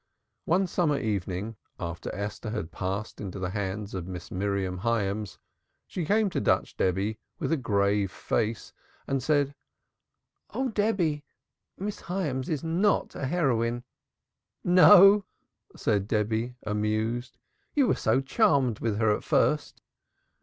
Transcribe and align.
One 0.45 0.65
summer 0.65 0.97
evening 0.97 1.57
after 1.79 2.09
Esther 2.15 2.49
had 2.49 2.71
passed 2.71 3.21
into 3.21 3.37
the 3.37 3.51
hands 3.51 3.93
of 3.93 4.07
Miss 4.07 4.31
Miriam 4.31 4.79
Hyams 4.79 5.37
she 5.85 6.05
came 6.05 6.27
to 6.31 6.41
Dutch 6.41 6.75
Debby 6.75 7.19
with 7.37 7.51
a 7.51 7.55
grave 7.55 8.11
face 8.11 8.73
and 9.05 9.21
said: 9.21 9.53
"Oh, 10.49 10.69
Debby. 10.69 11.23
Miss 11.77 11.99
Hyams 12.01 12.49
is 12.49 12.63
not 12.63 13.13
a 13.13 13.27
heroine." 13.27 13.83
"No?" 14.63 15.23
said 15.75 16.07
Debby, 16.07 16.55
amused. 16.63 17.37
"You 17.75 17.85
were 17.85 17.93
so 17.93 18.21
charmed 18.21 18.79
with 18.79 18.97
her 18.97 19.15
at 19.15 19.23
first." 19.23 19.83